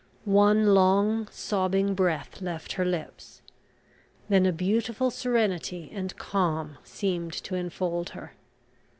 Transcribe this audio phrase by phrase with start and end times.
[0.25, 3.43] One long, sobbing breath left her lips;
[4.29, 8.33] then a beautiful serenity and calm seemed to enfold her.